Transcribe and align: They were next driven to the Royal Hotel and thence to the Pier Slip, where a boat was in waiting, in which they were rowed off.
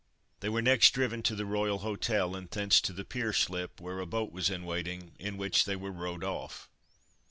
They 0.39 0.49
were 0.49 0.63
next 0.63 0.95
driven 0.95 1.21
to 1.21 1.35
the 1.35 1.45
Royal 1.45 1.77
Hotel 1.77 2.35
and 2.35 2.49
thence 2.49 2.81
to 2.81 2.91
the 2.91 3.05
Pier 3.05 3.33
Slip, 3.33 3.79
where 3.79 3.99
a 3.99 4.07
boat 4.07 4.31
was 4.31 4.49
in 4.49 4.65
waiting, 4.65 5.11
in 5.19 5.37
which 5.37 5.65
they 5.65 5.75
were 5.75 5.91
rowed 5.91 6.23
off. 6.23 6.67